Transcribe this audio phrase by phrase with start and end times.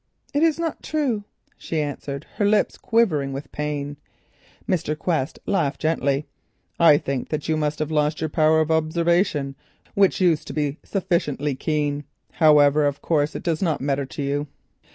[0.33, 1.25] "It is not true,"
[1.59, 3.97] she answered, her lips quivering with pain.
[4.67, 4.97] Mr.
[4.97, 6.25] Quest laughed gently.
[6.79, 9.53] "I think you must have lost your power of observation,
[9.93, 12.03] which used to be sufficiently keen.
[12.31, 14.47] However, of course it does not matter to you.